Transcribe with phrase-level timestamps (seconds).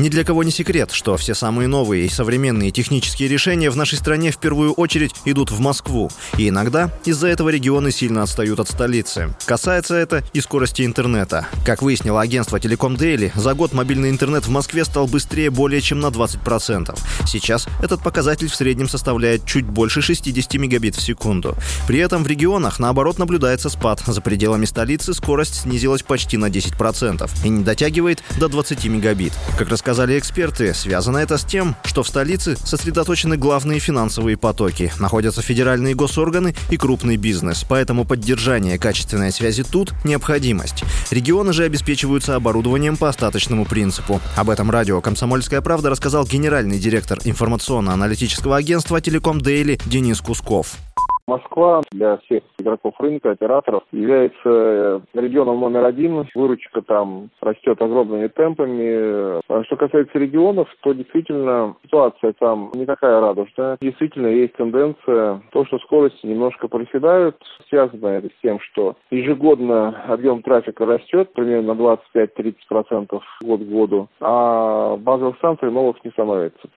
[0.00, 3.98] Ни для кого не секрет, что все самые новые и современные технические решения в нашей
[3.98, 6.10] стране в первую очередь идут в Москву.
[6.38, 9.34] И иногда из-за этого регионы сильно отстают от столицы.
[9.44, 11.48] Касается это и скорости интернета.
[11.66, 16.00] Как выяснило агентство Telecom Daily, за год мобильный интернет в Москве стал быстрее более чем
[16.00, 16.98] на 20%.
[17.26, 21.54] Сейчас этот показатель в среднем составляет чуть больше 60 мегабит в секунду.
[21.86, 24.02] При этом в регионах, наоборот, наблюдается спад.
[24.06, 29.34] За пределами столицы скорость снизилась почти на 10% и не дотягивает до 20 мегабит.
[29.58, 34.92] Как рассказал сказали эксперты, связано это с тем, что в столице сосредоточены главные финансовые потоки,
[35.00, 40.84] находятся федеральные госорганы и крупный бизнес, поэтому поддержание качественной связи тут– необходимость.
[41.10, 44.20] Регионы же обеспечиваются оборудованием по остаточному принципу.
[44.36, 50.76] Об этом радио «Комсомольская правда» рассказал генеральный директор информационно-аналитического агентства «Телеком Дейли» Денис Кусков.
[51.30, 56.26] Москва для всех игроков рынка, операторов является э, регионом номер один.
[56.34, 59.40] Выручка там растет огромными темпами.
[59.48, 63.78] А что касается регионов, то действительно ситуация там не такая радужная.
[63.80, 67.36] Действительно есть тенденция, то, что скорости немножко проседают.
[67.68, 74.08] Связано это с тем, что ежегодно объем трафика растет примерно на 25-30% год к году,
[74.20, 76.68] а базовых станций новых не становится.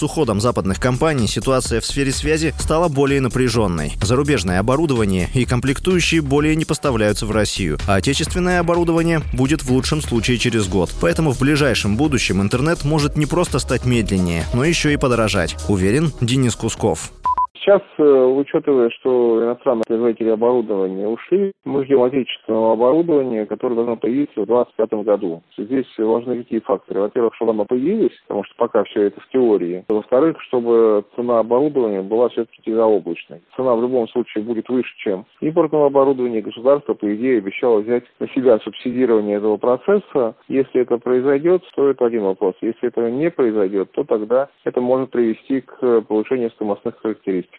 [0.00, 3.92] С уходом западных компаний ситуация в сфере связи стала более напряженной.
[4.00, 10.00] Зарубежное оборудование и комплектующие более не поставляются в Россию, а отечественное оборудование будет в лучшем
[10.00, 10.90] случае через год.
[11.00, 16.12] Поэтому в ближайшем будущем интернет может не просто стать медленнее, но еще и подорожать, уверен
[16.20, 17.12] Денис Кусков.
[17.60, 24.40] Сейчас, э, учитывая, что иностранные производители оборудования ушли, мы ждем отечественного оборудования, которое должно появиться
[24.40, 25.42] в 2025 году.
[25.58, 27.00] Здесь важны какие факторы.
[27.00, 29.84] Во-первых, чтобы оно появилось, потому что пока все это в теории.
[29.88, 33.42] Во-вторых, чтобы цена оборудования была все-таки заоблачной.
[33.56, 36.40] Цена в любом случае будет выше, чем импортного оборудования.
[36.40, 40.34] Государство, по идее, обещало взять на себя субсидирование этого процесса.
[40.48, 42.54] Если это произойдет, то это один вопрос.
[42.62, 47.50] Если это не произойдет, то тогда это может привести к повышению стоимостных характеристик.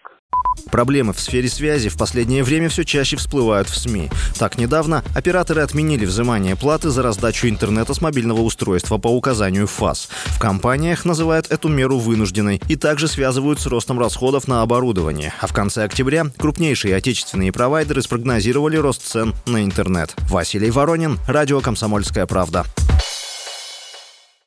[0.71, 4.09] Проблемы в сфере связи в последнее время все чаще всплывают в СМИ.
[4.37, 10.09] Так, недавно операторы отменили взимание платы за раздачу интернета с мобильного устройства по указанию ФАС.
[10.27, 15.33] В компаниях называют эту меру вынужденной и также связывают с ростом расходов на оборудование.
[15.41, 20.15] А в конце октября крупнейшие отечественные провайдеры спрогнозировали рост цен на интернет.
[20.29, 22.65] Василий Воронин, Радио «Комсомольская правда».